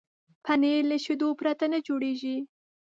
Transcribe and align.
پنېر 0.45 0.81
له 0.91 0.97
شیدو 1.03 1.29
پرته 1.39 1.65
نه 1.73 1.79
جوړېږي. 1.87 2.37